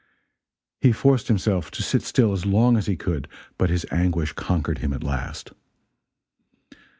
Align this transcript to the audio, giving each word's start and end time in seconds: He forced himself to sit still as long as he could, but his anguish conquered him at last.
He 0.79 0.91
forced 0.93 1.27
himself 1.27 1.69
to 1.69 1.83
sit 1.83 2.01
still 2.01 2.33
as 2.33 2.43
long 2.43 2.75
as 2.75 2.87
he 2.87 2.95
could, 2.97 3.27
but 3.59 3.69
his 3.69 3.85
anguish 3.91 4.33
conquered 4.33 4.79
him 4.79 4.93
at 4.93 5.03
last. 5.03 5.51